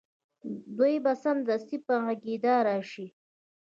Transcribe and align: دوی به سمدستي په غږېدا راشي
دوی 0.77 0.95
به 1.03 1.11
سمدستي 1.23 1.77
په 1.85 1.93
غږېدا 2.03 2.55
راشي 2.67 3.07